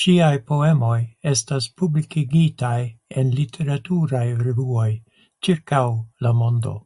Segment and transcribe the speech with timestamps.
[0.00, 0.98] Ŝiaj poemoj
[1.30, 2.78] estas publikigitaj
[3.24, 4.88] en literaturaj revuoj
[5.48, 5.86] ĉirkaŭ
[6.28, 6.80] la mondo.